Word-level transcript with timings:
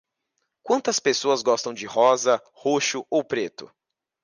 Quantas 0.63 0.99
pessoas 0.99 1.43
gostam 1.43 1.75
de 1.75 1.85
rosa, 1.85 2.41
roxo 2.55 3.05
ou 3.07 3.23
preto? 3.23 3.71